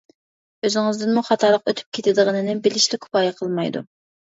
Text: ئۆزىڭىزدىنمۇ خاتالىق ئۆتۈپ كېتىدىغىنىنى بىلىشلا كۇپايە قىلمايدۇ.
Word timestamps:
ئۆزىڭىزدىنمۇ 0.67 1.25
خاتالىق 1.29 1.67
ئۆتۈپ 1.75 1.95
كېتىدىغىنىنى 2.01 2.59
بىلىشلا 2.67 3.05
كۇپايە 3.09 3.41
قىلمايدۇ. 3.41 3.91